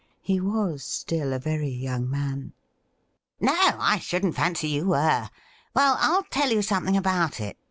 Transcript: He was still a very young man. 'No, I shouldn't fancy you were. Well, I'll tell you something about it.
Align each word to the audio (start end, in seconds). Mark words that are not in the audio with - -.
He 0.23 0.39
was 0.39 0.83
still 0.83 1.31
a 1.31 1.37
very 1.37 1.67
young 1.69 2.09
man. 2.09 2.53
'No, 3.39 3.53
I 3.53 3.99
shouldn't 3.99 4.33
fancy 4.35 4.67
you 4.69 4.87
were. 4.87 5.29
Well, 5.75 5.95
I'll 5.99 6.23
tell 6.31 6.49
you 6.51 6.63
something 6.63 6.97
about 6.97 7.39
it. 7.39 7.59